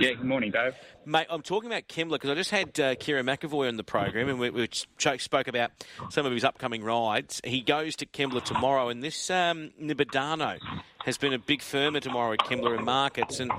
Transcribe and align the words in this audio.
Yeah, 0.00 0.14
good 0.14 0.24
morning, 0.24 0.50
Dave. 0.50 0.72
Mate, 1.04 1.26
I'm 1.28 1.42
talking 1.42 1.70
about 1.70 1.86
Kembla 1.86 2.12
because 2.12 2.30
I 2.30 2.34
just 2.34 2.50
had 2.50 2.68
uh, 2.80 2.94
Kerrin 2.94 3.26
McEvoy 3.26 3.68
on 3.68 3.76
the 3.76 3.84
program 3.84 4.30
and 4.30 4.40
we, 4.40 4.48
we 4.48 4.66
spoke 4.72 5.46
about 5.46 5.72
some 6.08 6.24
of 6.24 6.32
his 6.32 6.42
upcoming 6.42 6.82
rides. 6.82 7.42
He 7.44 7.60
goes 7.60 7.96
to 7.96 8.06
Kembla 8.06 8.42
tomorrow, 8.42 8.88
and 8.88 9.02
this 9.02 9.28
um, 9.28 9.72
Nibidano 9.78 10.58
has 11.04 11.18
been 11.18 11.34
a 11.34 11.38
big 11.38 11.60
firmer 11.60 12.00
tomorrow 12.00 12.32
at 12.32 12.38
Kembla 12.38 12.78
in 12.78 12.84
markets. 12.86 13.40
And 13.40 13.52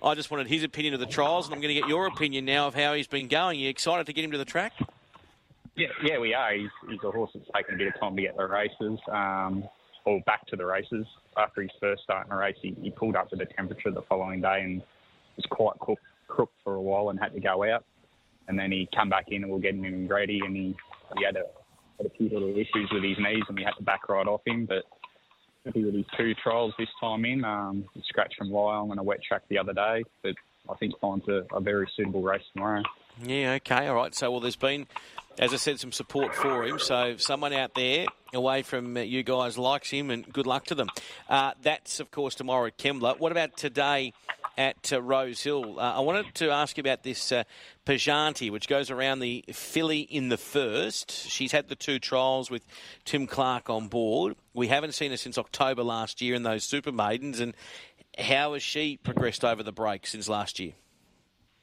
I 0.00 0.14
just 0.14 0.30
wanted 0.30 0.46
his 0.46 0.62
opinion 0.62 0.94
of 0.94 1.00
the 1.00 1.06
trials, 1.06 1.46
and 1.46 1.54
I'm 1.56 1.60
going 1.60 1.74
to 1.74 1.80
get 1.80 1.88
your 1.88 2.06
opinion 2.06 2.44
now 2.44 2.68
of 2.68 2.76
how 2.76 2.94
he's 2.94 3.08
been 3.08 3.26
going. 3.26 3.58
Are 3.58 3.62
you 3.62 3.68
excited 3.68 4.06
to 4.06 4.12
get 4.12 4.24
him 4.24 4.30
to 4.30 4.38
the 4.38 4.44
track? 4.44 4.74
Yeah, 5.74 5.88
yeah, 6.04 6.20
we 6.20 6.32
are. 6.32 6.54
He's, 6.54 6.70
he's 6.88 7.00
a 7.02 7.10
horse 7.10 7.32
that's 7.34 7.50
taken 7.56 7.74
a 7.74 7.78
bit 7.78 7.88
of 7.88 7.98
time 7.98 8.14
to 8.14 8.22
get 8.22 8.36
the 8.36 8.46
races, 8.46 9.00
um, 9.10 9.64
or 10.04 10.20
back 10.26 10.46
to 10.46 10.54
the 10.54 10.64
races. 10.64 11.06
After 11.36 11.60
his 11.60 11.72
first 11.80 12.04
start 12.04 12.28
in 12.28 12.32
a 12.32 12.36
race, 12.36 12.56
he, 12.62 12.76
he 12.80 12.90
pulled 12.90 13.16
up 13.16 13.30
to 13.30 13.36
the 13.36 13.46
temperature 13.46 13.90
the 13.90 14.02
following 14.02 14.40
day 14.42 14.60
and 14.62 14.82
was 15.38 15.46
quite 15.50 15.78
cooked, 15.78 16.02
crooked 16.26 16.54
for 16.62 16.74
a 16.74 16.80
while 16.80 17.10
and 17.10 17.18
had 17.18 17.32
to 17.32 17.40
go 17.40 17.64
out. 17.64 17.84
And 18.48 18.58
then 18.58 18.72
he 18.72 18.88
come 18.94 19.08
back 19.08 19.26
in 19.28 19.42
and 19.42 19.46
we 19.46 19.52
we're 19.52 19.62
getting 19.62 19.84
him 19.84 19.94
in 19.94 20.06
Grady 20.06 20.40
and 20.44 20.56
he, 20.56 20.76
he 21.16 21.24
had, 21.24 21.36
a, 21.36 21.44
had 21.96 22.06
a 22.06 22.10
few 22.10 22.28
little 22.28 22.50
issues 22.50 22.90
with 22.92 23.04
his 23.04 23.16
knees 23.18 23.44
and 23.48 23.56
we 23.56 23.64
had 23.64 23.74
to 23.78 23.82
back 23.82 24.08
right 24.08 24.26
off 24.26 24.40
him. 24.46 24.66
But 24.66 24.84
happy 25.64 25.84
with 25.84 25.94
his 25.94 26.06
two 26.16 26.34
trials 26.42 26.72
this 26.78 26.88
time 27.00 27.24
in. 27.24 27.44
Um, 27.44 27.84
he 27.94 28.02
scratched 28.08 28.36
from 28.36 28.50
Wyong 28.50 28.90
on 28.90 28.98
a 28.98 29.02
wet 29.02 29.22
track 29.22 29.42
the 29.48 29.58
other 29.58 29.72
day, 29.72 30.04
but 30.22 30.34
I 30.68 30.74
think 30.76 30.98
finds 31.00 31.28
a, 31.28 31.44
a 31.52 31.60
very 31.60 31.88
suitable 31.96 32.22
race 32.22 32.42
tomorrow. 32.54 32.82
Yeah, 33.22 33.54
okay, 33.54 33.88
all 33.88 33.96
right. 33.96 34.14
So, 34.14 34.30
well, 34.30 34.40
there's 34.40 34.56
been, 34.56 34.86
as 35.38 35.52
I 35.52 35.56
said, 35.56 35.80
some 35.80 35.92
support 35.92 36.34
for 36.34 36.64
him. 36.64 36.78
So, 36.78 37.16
someone 37.16 37.52
out 37.52 37.74
there 37.74 38.06
away 38.32 38.62
from 38.62 38.96
uh, 38.96 39.00
you 39.00 39.22
guys 39.22 39.58
likes 39.58 39.90
him, 39.90 40.10
and 40.10 40.30
good 40.32 40.46
luck 40.46 40.66
to 40.66 40.74
them. 40.74 40.88
Uh, 41.28 41.52
that's, 41.62 42.00
of 42.00 42.10
course, 42.10 42.34
tomorrow 42.34 42.66
at 42.66 42.78
Kembla. 42.78 43.18
What 43.18 43.32
about 43.32 43.56
today 43.56 44.12
at 44.58 44.92
uh, 44.92 45.00
Rosehill. 45.00 45.78
Uh, 45.78 45.94
I 45.94 46.00
wanted 46.00 46.34
to 46.34 46.50
ask 46.50 46.76
you 46.76 46.80
about 46.80 47.04
this 47.04 47.30
uh, 47.30 47.44
Pajanti, 47.86 48.50
which 48.50 48.68
goes 48.68 48.90
around 48.90 49.20
the 49.20 49.44
filly 49.52 50.00
in 50.00 50.28
the 50.28 50.36
first. 50.36 51.12
She's 51.12 51.52
had 51.52 51.68
the 51.68 51.76
two 51.76 52.00
trials 52.00 52.50
with 52.50 52.66
Tim 53.04 53.28
Clark 53.28 53.70
on 53.70 53.86
board. 53.86 54.34
We 54.52 54.66
haven't 54.66 54.92
seen 54.92 55.12
her 55.12 55.16
since 55.16 55.38
October 55.38 55.84
last 55.84 56.20
year 56.20 56.34
in 56.34 56.42
those 56.42 56.64
Super 56.64 56.90
Maidens. 56.90 57.38
And 57.38 57.54
how 58.18 58.54
has 58.54 58.62
she 58.64 58.96
progressed 58.96 59.44
over 59.44 59.62
the 59.62 59.72
break 59.72 60.06
since 60.08 60.28
last 60.28 60.58
year? 60.58 60.72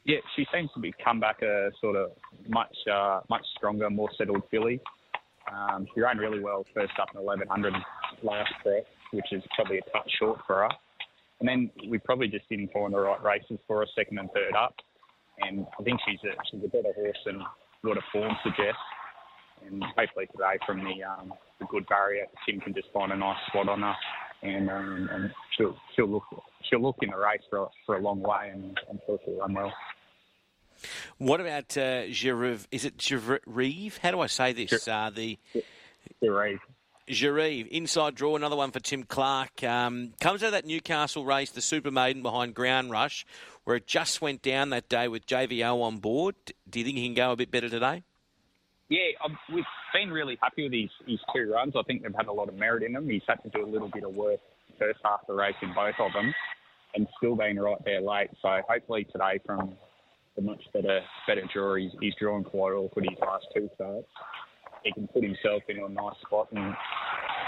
Yeah, 0.06 0.19
she 0.36 0.47
seems 0.53 0.69
to 0.75 0.80
be 0.80 0.94
come 1.03 1.19
back 1.19 1.41
a 1.41 1.72
sort 1.81 1.97
of 1.97 2.12
much 2.47 2.75
uh, 2.89 3.22
much 3.28 3.44
stronger, 3.58 3.89
more 3.89 4.09
settled 4.17 4.44
filly. 4.50 4.80
Um, 5.52 5.86
she 5.94 6.02
ran 6.02 6.17
really 6.17 6.39
well 6.39 6.66
first 6.73 6.94
up 7.02 7.09
in 7.14 7.22
1100 7.22 7.73
last 8.23 8.53
prep, 8.64 8.86
which 9.12 9.25
is 9.31 9.44
probably 9.56 9.80
a 9.80 9.89
touch 9.91 10.09
short 10.17 10.39
for 10.47 10.62
her. 10.62 10.69
And 11.39 11.50
then 11.50 11.69
we 11.89 11.97
probably 11.97 12.28
just 12.28 12.47
didn't 12.50 12.72
find 12.72 12.94
the 12.94 13.00
right 13.00 13.22
races 13.23 13.59
for 13.67 13.80
her, 13.80 13.86
second 13.95 14.19
and 14.19 14.30
third 14.33 14.55
up. 14.55 14.75
And 15.39 15.66
I 15.80 15.83
think 15.83 16.00
she's 16.08 16.19
a, 16.23 16.33
she's 16.50 16.64
a 16.64 16.67
better 16.67 16.94
horse 16.94 17.17
than 17.25 17.41
what 17.81 17.97
her 17.97 18.03
form 18.11 18.33
suggests. 18.44 18.80
And 19.66 19.83
hopefully 19.97 20.28
today 20.31 20.58
from 20.66 20.83
the, 20.83 21.03
um, 21.03 21.33
the 21.59 21.66
good 21.66 21.88
barrier, 21.88 22.25
Tim 22.45 22.59
can 22.59 22.73
just 22.73 22.88
find 22.94 23.11
a 23.11 23.17
nice 23.17 23.38
spot 23.47 23.69
on 23.69 23.81
her, 23.81 23.95
and 24.44 24.69
um, 24.69 25.09
and 25.11 25.31
she'll 25.58 25.75
she'll 25.95 26.09
look 26.09 26.23
she'll 26.69 26.81
look 26.81 26.97
in 27.02 27.09
the 27.09 27.17
race 27.17 27.41
for 27.50 27.69
for 27.86 27.95
a 27.95 28.02
long 28.02 28.22
way, 28.22 28.52
and 28.52 28.78
I'm 28.89 29.00
sure 29.06 29.17
she'll 29.25 29.39
run 29.39 29.53
well. 29.53 29.73
What 31.17 31.39
about 31.39 31.78
uh, 31.78 32.03
Is 32.06 32.86
it 32.86 32.97
Jerive? 32.97 33.97
How 34.00 34.11
do 34.11 34.19
I 34.19 34.28
say 34.28 34.53
this? 34.53 34.88
Uh, 34.88 35.09
the 35.13 35.39
Jerive. 36.22 36.59
Jarive, 37.08 37.67
inside 37.67 38.16
draw, 38.16 38.36
another 38.36 38.56
one 38.56 38.72
for 38.72 38.80
Tim 38.80 39.03
Clark. 39.03 39.64
Um, 39.64 40.14
comes 40.20 40.42
out 40.42 40.48
of 40.48 40.52
that 40.53 40.66
Newcastle 40.66 41.23
race, 41.23 41.52
the 41.52 41.62
Super 41.62 41.92
Maiden 41.92 42.23
behind 42.23 42.56
Ground 42.56 42.89
Rush, 42.89 43.25
where 43.64 43.75
it 43.75 43.86
just 43.86 44.22
went 44.22 44.42
down 44.42 44.72
that 44.72 44.89
day 44.89 45.08
with 45.08 45.28
JVO 45.28 45.84
on 45.84 45.97
board. 45.97 46.36
Do 46.67 46.80
you 46.80 46.86
think 46.86 46.97
he 46.97 47.06
can 47.06 47.14
go 47.14 47.31
a 47.31 47.36
bit 47.36 47.52
better 47.52 47.70
today? 47.70 48.03
Yeah, 48.89 49.00
I've, 49.23 49.38
we've 49.53 49.64
been 49.94 50.09
really 50.09 50.38
happy 50.42 50.64
with 50.64 50.73
his, 50.73 50.89
his 51.08 51.20
two 51.34 51.52
runs. 51.52 51.74
I 51.78 51.84
think 51.84 52.02
they've 52.02 52.16
had 52.16 52.28
a 52.28 52.34
lot 52.34 52.50
of 52.50 52.56
merit 52.56 52.81
in 52.81 52.94
them. 52.94 53.08
He's 53.08 53.22
had 53.28 53.41
to 53.44 53.50
do 53.50 53.63
a 53.63 53.69
little 53.69 53.90
bit 53.90 54.03
of 54.03 54.16
work 54.16 54.40
first 54.79 55.00
half 55.03 55.22
of 55.22 55.28
the 55.28 55.34
race 55.34 55.56
in 55.62 55.74
both 55.74 55.96
of 56.00 56.12
them, 56.13 56.34
and 56.96 57.08
still 57.18 57.35
been 57.35 57.59
right 57.59 57.78
there 57.85 58.02
late. 58.02 58.29
So 58.41 58.62
hopefully 58.68 59.06
today, 59.12 59.40
from 59.46 59.75
the 60.35 60.41
much 60.41 60.62
better 60.74 61.02
better 61.28 61.44
draw, 61.53 61.75
he's, 61.75 61.91
he's 62.02 62.13
drawn 62.19 62.44
quite 62.44 62.74
awkward 62.74 63.06
his 63.09 63.18
last 63.22 63.46
two 63.56 63.69
starts 63.75 64.08
he 64.85 64.94
can 64.94 65.08
put 65.08 65.24
himself 65.24 65.63
in 65.68 65.78
a 65.79 65.90
nice 65.90 66.16
spot 66.25 66.47
and 66.52 66.74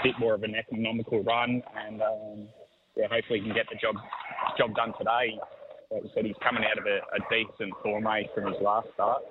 bit 0.02 0.14
more 0.18 0.34
of 0.34 0.42
an 0.42 0.54
economical 0.54 1.22
run. 1.22 1.62
And 1.86 2.02
um, 2.02 2.48
yeah, 2.96 3.06
hopefully 3.10 3.40
he 3.40 3.46
can 3.46 3.54
get 3.54 3.66
the 3.70 3.76
job 3.76 3.96
job 4.56 4.74
done 4.74 4.92
today. 4.98 5.38
Like 5.90 6.02
we 6.02 6.10
said, 6.14 6.24
he's 6.26 6.36
coming 6.42 6.64
out 6.64 6.78
of 6.78 6.84
a, 6.84 6.98
a 7.16 7.20
decent 7.30 7.72
form 7.82 8.04
from 8.34 8.52
his 8.52 8.60
last 8.60 8.88
start, 8.92 9.22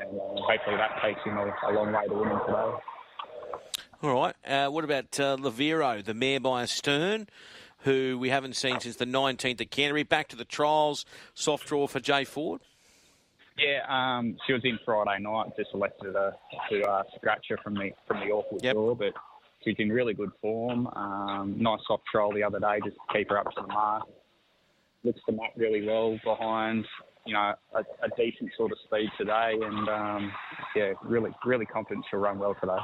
and 0.00 0.08
uh, 0.18 0.40
hopefully 0.40 0.76
that 0.76 1.02
takes 1.02 1.20
him 1.24 1.36
a, 1.36 1.44
a, 1.44 1.72
long 1.72 1.92
way 1.92 2.06
to 2.08 2.14
winning 2.14 2.38
today. 2.46 2.72
All 4.02 4.14
right. 4.14 4.34
Uh, 4.46 4.70
what 4.70 4.84
about 4.84 5.20
uh, 5.20 5.36
Lavero, 5.36 6.02
the 6.02 6.14
mare 6.14 6.40
by 6.40 6.62
Astern? 6.62 7.28
Who 7.80 8.18
we 8.18 8.30
haven't 8.30 8.56
seen 8.56 8.80
since 8.80 8.96
the 8.96 9.04
19th 9.04 9.60
at 9.60 9.70
Canterbury. 9.70 10.04
Back 10.04 10.28
to 10.28 10.36
the 10.36 10.46
trials, 10.46 11.04
soft 11.34 11.66
draw 11.66 11.86
for 11.86 12.00
Jay 12.00 12.24
Ford. 12.24 12.62
Yeah, 13.58 13.80
um, 13.88 14.36
she 14.46 14.54
was 14.54 14.62
in 14.64 14.78
Friday 14.84 15.22
night. 15.22 15.52
Just 15.56 15.70
elected 15.74 16.14
to, 16.14 16.32
to 16.70 16.82
uh, 16.82 17.02
scratch 17.16 17.44
her 17.50 17.58
from 17.62 17.74
the 17.74 17.90
from 18.06 18.20
the 18.20 18.32
awful 18.32 18.58
yep. 18.62 18.74
draw, 18.74 18.94
but 18.94 19.12
she's 19.64 19.76
in 19.78 19.90
really 19.90 20.14
good 20.14 20.30
form. 20.40 20.86
Um, 20.88 21.56
nice 21.58 21.80
soft 21.86 22.04
troll 22.10 22.32
the 22.32 22.42
other 22.42 22.60
day, 22.60 22.78
just 22.84 22.96
to 22.96 23.18
keep 23.18 23.30
her 23.30 23.38
up 23.38 23.46
to 23.54 23.62
the 23.62 23.66
mark. 23.66 24.04
Looks 25.02 25.20
to 25.26 25.32
map 25.32 25.52
really 25.56 25.86
well 25.86 26.18
behind, 26.24 26.86
you 27.26 27.34
know, 27.34 27.54
a, 27.74 27.80
a 27.80 28.08
decent 28.16 28.50
sort 28.56 28.72
of 28.72 28.78
speed 28.84 29.10
today, 29.18 29.52
and 29.60 29.88
um, 29.88 30.32
yeah, 30.74 30.92
really 31.02 31.30
really 31.44 31.66
confident 31.66 32.06
she'll 32.10 32.20
run 32.20 32.38
well 32.38 32.56
today. 32.60 32.78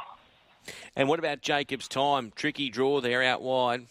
And 0.97 1.09
what 1.09 1.19
about 1.19 1.41
Jacob's 1.41 1.89
time? 1.89 2.33
Tricky 2.37 2.69
draw 2.69 3.01
there 3.01 3.23
out 3.23 3.41
wide. 3.43 3.87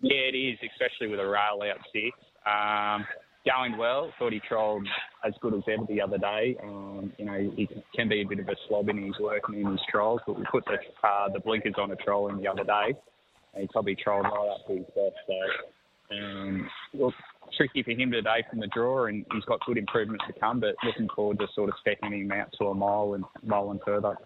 Yeah, 0.00 0.20
it 0.32 0.36
is, 0.36 0.58
especially 0.72 1.08
with 1.08 1.18
a 1.18 1.26
rail 1.26 1.60
out 1.68 1.80
six. 1.92 2.16
Um, 2.46 3.04
going 3.44 3.76
well. 3.76 4.12
Thought 4.18 4.32
he 4.32 4.40
trolled 4.40 4.86
as 5.24 5.32
good 5.40 5.54
as 5.54 5.62
ever 5.68 5.84
the 5.88 6.00
other 6.00 6.18
day. 6.18 6.56
Um, 6.62 7.12
you 7.18 7.24
know, 7.24 7.52
he 7.56 7.68
can 7.94 8.08
be 8.08 8.22
a 8.22 8.24
bit 8.24 8.38
of 8.40 8.48
a 8.48 8.56
slob 8.68 8.88
in 8.88 9.02
his 9.02 9.18
work 9.18 9.42
and 9.48 9.58
in 9.58 9.70
his 9.70 9.80
trolls, 9.90 10.20
but 10.26 10.38
we 10.38 10.44
put 10.50 10.64
the 10.66 10.78
uh, 11.06 11.28
the 11.32 11.40
blinkers 11.40 11.74
on 11.78 11.90
a 11.90 11.96
troll 11.96 12.28
in 12.28 12.38
the 12.38 12.48
other 12.48 12.64
day, 12.64 12.96
and 13.54 13.62
he 13.62 13.68
probably 13.68 13.96
trolled 13.96 14.24
right 14.24 14.54
up 14.54 14.66
to 14.66 14.74
his 14.74 14.86
best. 14.86 15.16
So, 15.26 16.16
um, 16.16 16.68
tricky 17.56 17.82
for 17.82 17.90
him 17.92 18.10
today 18.10 18.44
from 18.48 18.60
the 18.60 18.66
draw, 18.68 19.06
and 19.06 19.24
he's 19.32 19.44
got 19.44 19.60
good 19.66 19.78
improvements 19.78 20.24
to 20.26 20.38
come. 20.38 20.60
But 20.60 20.76
looking 20.84 21.08
forward 21.14 21.38
to 21.38 21.46
sort 21.54 21.68
of 21.68 21.74
stepping 21.80 22.12
him 22.12 22.32
out 22.32 22.52
to 22.58 22.66
a 22.66 22.74
mile 22.74 23.14
and 23.14 23.24
mile 23.42 23.70
and 23.70 23.80
further. 23.84 24.16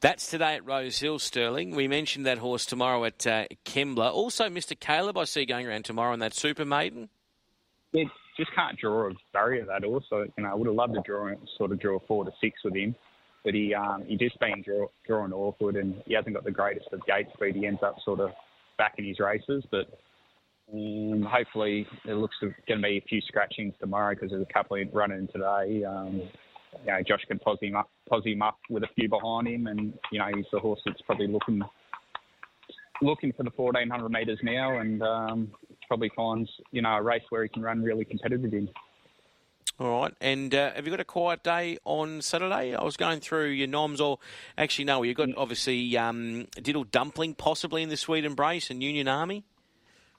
That's 0.00 0.30
today 0.30 0.54
at 0.54 0.64
Rosehill, 0.64 1.18
Sterling. 1.18 1.74
We 1.74 1.88
mentioned 1.88 2.24
that 2.24 2.38
horse 2.38 2.64
tomorrow 2.64 3.04
at 3.04 3.26
uh, 3.26 3.46
Kembla. 3.64 4.12
Also, 4.12 4.48
Mr. 4.48 4.78
Caleb, 4.78 5.18
I 5.18 5.24
see 5.24 5.44
going 5.44 5.66
around 5.66 5.86
tomorrow 5.86 6.14
in 6.14 6.20
that 6.20 6.34
Super 6.34 6.64
Maiden 6.64 7.08
just 8.36 8.54
can't 8.54 8.78
draw 8.78 9.08
a 9.08 9.12
barrier 9.32 9.64
that 9.66 9.84
also. 9.84 10.26
You 10.36 10.44
know, 10.44 10.50
I 10.50 10.54
would 10.54 10.66
have 10.66 10.76
loved 10.76 10.94
to 10.94 11.02
draw 11.04 11.32
sort 11.56 11.72
of 11.72 11.80
draw 11.80 11.98
four 12.06 12.24
to 12.24 12.30
six 12.40 12.60
with 12.64 12.74
him, 12.74 12.94
but 13.44 13.54
he 13.54 13.74
um, 13.74 14.04
he 14.06 14.16
just 14.16 14.38
been 14.40 14.62
draw, 14.62 14.86
drawing 15.06 15.32
awkward 15.32 15.76
and 15.76 16.02
he 16.06 16.14
hasn't 16.14 16.34
got 16.34 16.44
the 16.44 16.50
greatest 16.50 16.88
of 16.92 17.04
gate 17.06 17.26
speed. 17.34 17.56
He 17.56 17.66
ends 17.66 17.82
up 17.82 17.96
sort 18.04 18.20
of 18.20 18.30
back 18.76 18.94
in 18.98 19.04
his 19.04 19.18
races, 19.18 19.64
but 19.70 19.86
um, 20.72 21.26
hopefully 21.28 21.86
it 22.04 22.14
looks 22.14 22.36
going 22.40 22.80
to 22.80 22.88
be 22.88 22.98
a 22.98 23.08
few 23.08 23.20
scratchings 23.22 23.74
tomorrow 23.80 24.14
because 24.14 24.30
there's 24.30 24.46
a 24.48 24.52
couple 24.52 24.76
in 24.76 24.90
running 24.92 25.28
today. 25.32 25.84
Um, 25.84 26.22
you 26.84 26.92
know, 26.92 26.98
Josh 27.06 27.22
can 27.26 27.38
pos 27.38 27.58
him 27.60 27.76
up, 27.76 27.90
pos 28.08 28.24
him 28.24 28.42
up 28.42 28.58
with 28.68 28.82
a 28.82 28.88
few 28.94 29.08
behind 29.08 29.48
him, 29.48 29.66
and 29.66 29.94
you 30.12 30.18
know 30.18 30.28
he's 30.34 30.46
the 30.52 30.60
horse 30.60 30.80
that's 30.84 31.00
probably 31.02 31.26
looking 31.26 31.62
looking 33.00 33.32
for 33.32 33.44
the 33.44 33.50
1400 33.54 34.08
metres 34.10 34.38
now, 34.42 34.78
and 34.78 35.02
um, 35.02 35.50
probably 35.88 36.10
finds 36.14 36.50
you 36.70 36.82
know 36.82 36.96
a 36.96 37.02
race 37.02 37.22
where 37.30 37.42
he 37.42 37.48
can 37.48 37.62
run 37.62 37.82
really 37.82 38.04
competitive 38.04 38.52
in. 38.52 38.68
All 39.80 40.00
right, 40.00 40.14
and 40.20 40.52
uh, 40.54 40.72
have 40.72 40.86
you 40.86 40.90
got 40.90 40.98
a 40.98 41.04
quiet 41.04 41.44
day 41.44 41.78
on 41.84 42.20
Saturday? 42.20 42.74
I 42.74 42.82
was 42.82 42.96
going 42.96 43.20
through 43.20 43.50
your 43.50 43.68
noms, 43.68 44.00
or 44.00 44.18
actually 44.56 44.86
no, 44.86 45.04
you've 45.04 45.16
got 45.16 45.28
obviously 45.36 45.96
um, 45.96 46.48
Diddle 46.60 46.84
Dumpling 46.84 47.34
possibly 47.34 47.82
in 47.82 47.88
the 47.88 47.96
Sweet 47.96 48.24
Embrace 48.24 48.70
and 48.70 48.82
Union 48.82 49.06
Army. 49.06 49.44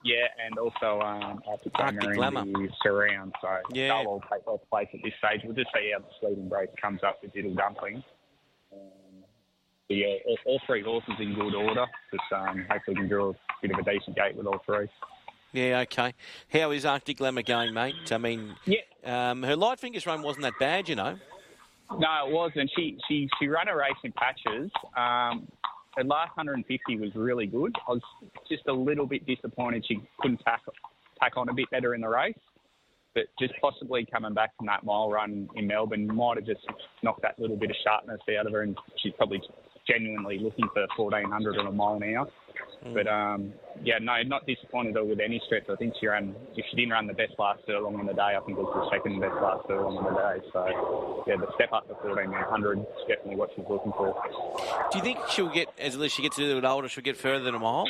Yeah, 0.02 0.26
and 0.42 0.58
also 0.58 1.00
um, 1.00 1.42
Arctic, 1.46 1.72
Arctic 1.74 2.14
Glamour 2.14 2.42
in 2.42 2.52
the 2.52 2.68
Surround. 2.82 3.34
So 3.42 3.48
yeah. 3.72 3.88
they'll 3.88 4.06
all 4.06 4.24
take 4.32 4.46
off 4.46 4.60
place 4.70 4.88
at 4.94 5.00
this 5.04 5.12
stage. 5.18 5.42
We'll 5.44 5.54
just 5.54 5.68
see 5.74 5.92
how 5.92 5.98
the 5.98 6.06
Sweet 6.18 6.38
Embrace 6.38 6.70
comes 6.80 7.00
up 7.06 7.18
with 7.22 7.34
Diddle 7.34 7.54
Dumpling. 7.54 8.02
Um, 8.72 9.24
yeah, 9.90 10.16
all, 10.26 10.38
all, 10.46 10.60
three 10.66 10.82
horses 10.82 11.14
in 11.18 11.34
good 11.34 11.54
order. 11.54 11.84
Just 12.10 12.22
um, 12.32 12.64
hopefully 12.70 12.94
we 12.94 13.00
can 13.00 13.08
draw 13.08 13.30
a 13.30 13.34
bit 13.60 13.72
of 13.72 13.78
a 13.78 13.82
decent 13.82 14.16
gate 14.16 14.36
with 14.36 14.46
all 14.46 14.62
three. 14.64 14.88
Yeah, 15.52 15.80
okay. 15.80 16.14
How 16.52 16.70
is 16.70 16.84
Arctic 16.84 17.18
Glamour 17.18 17.42
going, 17.42 17.74
mate? 17.74 18.12
I 18.12 18.18
mean, 18.18 18.54
yeah. 18.66 19.30
um, 19.30 19.42
her 19.42 19.56
light 19.56 19.80
fingers 19.80 20.06
run 20.06 20.22
wasn't 20.22 20.44
that 20.44 20.58
bad, 20.60 20.88
you 20.88 20.94
know. 20.94 21.16
No, 21.98 22.26
it 22.26 22.32
wasn't. 22.32 22.70
She 22.76 22.98
she 23.08 23.28
she 23.38 23.48
ran 23.48 23.66
a 23.68 23.74
race 23.74 23.92
in 24.04 24.12
patches. 24.12 24.70
Um, 24.96 25.48
her 25.96 26.04
last 26.04 26.36
150 26.36 26.98
was 26.98 27.10
really 27.16 27.46
good. 27.46 27.74
I 27.88 27.92
was 27.92 28.02
just 28.48 28.62
a 28.68 28.72
little 28.72 29.06
bit 29.06 29.26
disappointed 29.26 29.84
she 29.86 30.00
couldn't 30.20 30.38
tack 30.44 30.62
tack 31.20 31.36
on 31.36 31.48
a 31.48 31.54
bit 31.54 31.68
better 31.70 31.94
in 31.94 32.00
the 32.00 32.08
race. 32.08 32.34
But 33.14 33.24
just 33.38 33.54
possibly 33.60 34.06
coming 34.10 34.34
back 34.34 34.56
from 34.56 34.66
that 34.66 34.84
mile 34.84 35.10
run 35.10 35.48
in 35.56 35.66
Melbourne 35.66 36.06
might 36.14 36.36
have 36.36 36.46
just 36.46 36.64
knocked 37.02 37.22
that 37.22 37.38
little 37.38 37.56
bit 37.56 37.70
of 37.70 37.76
sharpness 37.84 38.20
out 38.38 38.46
of 38.46 38.52
her, 38.52 38.62
and 38.62 38.76
she's 39.02 39.12
probably 39.16 39.40
genuinely 39.88 40.38
looking 40.38 40.68
for 40.72 40.86
1400 40.96 41.58
on 41.58 41.66
a 41.66 41.72
mile 41.72 41.98
now. 41.98 42.28
Mm. 42.84 42.94
But 42.94 43.06
um, 43.08 43.52
yeah, 43.82 43.98
no, 44.00 44.14
not 44.22 44.46
disappointed 44.46 44.94
her 44.94 45.04
with 45.04 45.20
any 45.20 45.40
stretch. 45.46 45.64
I 45.68 45.76
think 45.76 45.94
she 46.00 46.06
ran, 46.06 46.34
if 46.56 46.64
she 46.70 46.76
didn't 46.76 46.92
run 46.92 47.06
the 47.06 47.14
best 47.14 47.32
last 47.38 47.60
furlong 47.66 47.98
in 48.00 48.06
the 48.06 48.12
day, 48.12 48.36
I 48.36 48.40
think 48.46 48.58
it 48.58 48.62
was 48.62 48.72
the 48.72 48.96
second 48.96 49.20
best 49.20 49.34
last 49.42 49.66
furlong 49.66 49.98
in 49.98 50.04
the 50.04 50.16
day. 50.16 50.46
So 50.52 51.24
yeah, 51.26 51.36
the 51.36 51.48
step 51.54 51.72
up 51.72 51.88
to 51.88 51.94
1400 51.94 52.78
is 52.78 52.86
definitely 53.08 53.36
what 53.36 53.50
she's 53.56 53.66
looking 53.68 53.92
for. 53.92 54.14
Do 54.92 54.98
you 54.98 55.04
think 55.04 55.18
she'll 55.30 55.52
get, 55.52 55.68
as 55.78 55.94
she 56.12 56.22
gets 56.22 56.38
a 56.38 56.42
little 56.42 56.60
bit 56.60 56.66
older, 56.66 56.88
she'll 56.88 57.04
get 57.04 57.16
further 57.16 57.44
than 57.44 57.54
a 57.54 57.58
mile? 57.58 57.86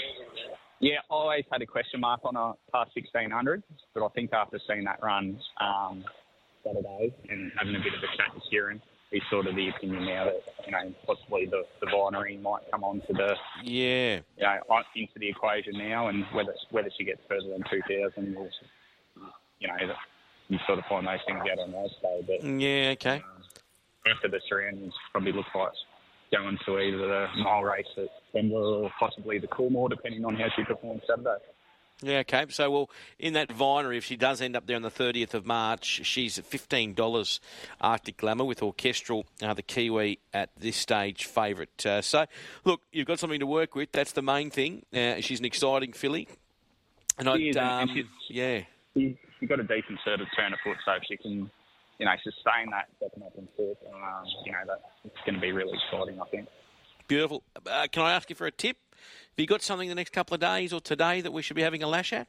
Yeah, 0.80 0.96
I 1.10 1.14
always 1.14 1.44
had 1.52 1.60
a 1.60 1.66
question 1.66 2.00
mark 2.00 2.20
on 2.24 2.34
her 2.34 2.52
past 2.72 2.96
1600, 2.96 3.62
but 3.94 4.02
I 4.02 4.08
think 4.08 4.32
after 4.32 4.58
seeing 4.66 4.84
that 4.84 5.02
run 5.02 5.38
um, 5.60 6.04
Saturday 6.64 7.14
and 7.28 7.52
having 7.58 7.76
a 7.76 7.78
bit 7.78 7.92
of 7.92 8.00
a 8.00 8.16
chat 8.16 8.34
with 8.34 8.44
Kerrin, 8.50 8.80
he's 9.10 9.22
sort 9.30 9.46
of 9.46 9.56
the 9.56 9.68
opinion 9.68 10.06
now 10.06 10.24
that 10.24 10.40
you 10.64 10.72
know 10.72 10.94
possibly 11.06 11.44
the 11.44 11.64
the 11.80 11.86
Vinery 11.86 12.40
might 12.40 12.62
come 12.70 12.82
onto 12.82 13.12
the 13.12 13.36
yeah 13.62 14.20
you 14.36 14.42
know 14.42 14.82
into 14.94 15.18
the 15.18 15.28
equation 15.28 15.76
now, 15.76 16.08
and 16.08 16.24
whether 16.32 16.54
whether 16.70 16.90
she 16.96 17.04
gets 17.04 17.20
further 17.28 17.50
than 17.50 17.62
2000 17.70 18.34
will 18.34 18.48
you 19.58 19.68
know 19.68 19.74
you 20.48 20.58
sort 20.66 20.78
of 20.78 20.84
find 20.86 21.06
those 21.06 21.20
things 21.26 21.40
out 21.40 21.58
on 21.58 21.72
race 21.74 21.92
day. 22.00 22.24
But 22.26 22.42
yeah, 22.42 22.90
okay. 22.92 23.22
Um, 23.22 24.16
of 24.24 24.30
the 24.30 24.40
surroundings 24.48 24.94
probably 25.12 25.32
look 25.32 25.46
like 25.54 25.72
going 26.32 26.58
to 26.64 26.78
either 26.78 26.98
the 26.98 27.26
mile 27.42 27.62
race 27.62 27.86
at 27.96 28.08
Denver 28.32 28.56
or 28.56 28.90
possibly 28.98 29.38
the 29.38 29.48
Coolmore, 29.48 29.90
depending 29.90 30.24
on 30.24 30.36
how 30.36 30.46
she 30.56 30.64
performs 30.64 31.02
Saturday. 31.08 31.38
Yeah, 32.02 32.18
okay. 32.18 32.46
So, 32.48 32.70
well, 32.70 32.90
in 33.18 33.34
that 33.34 33.48
Vinery, 33.48 33.98
if 33.98 34.04
she 34.04 34.16
does 34.16 34.40
end 34.40 34.56
up 34.56 34.66
there 34.66 34.76
on 34.76 34.82
the 34.82 34.90
30th 34.90 35.34
of 35.34 35.44
March, 35.44 36.00
she's 36.04 36.38
at 36.38 36.48
$15 36.48 37.40
Arctic 37.80 38.16
Glamour 38.16 38.44
with 38.44 38.62
Orchestral, 38.62 39.26
uh, 39.42 39.52
the 39.52 39.62
Kiwi 39.62 40.18
at 40.32 40.50
this 40.58 40.76
stage 40.76 41.26
favourite. 41.26 41.84
Uh, 41.84 42.00
so, 42.00 42.26
look, 42.64 42.80
you've 42.90 43.06
got 43.06 43.18
something 43.18 43.40
to 43.40 43.46
work 43.46 43.74
with. 43.74 43.92
That's 43.92 44.12
the 44.12 44.22
main 44.22 44.50
thing. 44.50 44.86
Uh, 44.94 45.20
she's 45.20 45.40
an 45.40 45.44
exciting 45.44 45.92
filly. 45.92 46.28
And 47.18 47.28
she 47.36 47.54
I, 47.54 47.82
um, 47.82 48.08
yeah. 48.28 48.60
She's 48.94 49.48
got 49.48 49.60
a 49.60 49.64
decent 49.64 49.98
sort 50.04 50.20
of 50.20 50.26
turn 50.34 50.52
of 50.52 50.58
foot, 50.64 50.78
so 50.84 50.92
if 50.92 51.02
she 51.06 51.16
can 51.18 51.50
you 52.00 52.06
know, 52.06 52.12
sustain 52.24 52.70
that 52.70 52.88
second 52.98 53.22
up 53.22 53.36
and 53.36 53.46
fourth, 53.56 53.76
um, 53.92 54.24
you 54.46 54.52
know, 54.52 54.58
that 54.66 54.80
it's 55.04 55.14
going 55.26 55.34
to 55.34 55.40
be 55.40 55.52
really 55.52 55.74
exciting, 55.74 56.18
I 56.18 56.24
think. 56.30 56.48
Beautiful. 57.06 57.42
Uh, 57.54 57.86
can 57.92 58.02
I 58.02 58.12
ask 58.12 58.30
you 58.30 58.36
for 58.36 58.46
a 58.46 58.50
tip? 58.50 58.78
Have 58.92 59.38
you 59.38 59.46
got 59.46 59.60
something 59.60 59.86
the 59.86 59.94
next 59.94 60.14
couple 60.14 60.34
of 60.34 60.40
days 60.40 60.72
or 60.72 60.80
today 60.80 61.20
that 61.20 61.30
we 61.30 61.42
should 61.42 61.56
be 61.56 61.62
having 61.62 61.82
a 61.82 61.86
lash 61.86 62.14
at? 62.14 62.26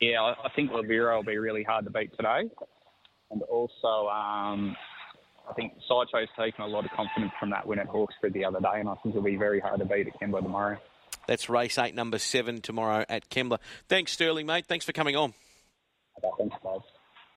Yeah, 0.00 0.20
I, 0.20 0.48
think 0.56 0.72
Lavira 0.72 1.14
will 1.14 1.22
be 1.22 1.38
really 1.38 1.62
hard 1.62 1.84
to 1.84 1.92
beat 1.92 2.10
today. 2.16 2.50
And 3.30 3.42
also, 3.42 4.08
um, 4.08 4.76
I 5.48 5.52
think 5.54 5.74
Sideshow's 5.88 6.28
taken 6.36 6.64
a 6.64 6.66
lot 6.66 6.84
of 6.84 6.90
confidence 6.90 7.32
from 7.38 7.50
that 7.50 7.64
win 7.64 7.78
at 7.78 7.86
Hawkesbury 7.86 8.32
the 8.32 8.44
other 8.44 8.58
day, 8.58 8.80
and 8.80 8.88
I 8.88 8.94
think 8.96 9.14
it'll 9.14 9.22
be 9.22 9.36
very 9.36 9.60
hard 9.60 9.78
to 9.78 9.86
beat 9.86 10.08
at 10.08 10.20
Kembla 10.20 10.42
tomorrow. 10.42 10.76
That's 11.28 11.48
race 11.48 11.78
eight, 11.78 11.94
number 11.94 12.18
seven 12.18 12.60
tomorrow 12.60 13.04
at 13.08 13.30
Kembla. 13.30 13.58
Thanks, 13.88 14.10
Sterling, 14.10 14.46
mate. 14.46 14.66
Thanks 14.66 14.84
for 14.84 14.92
coming 14.92 15.14
on. 15.14 15.34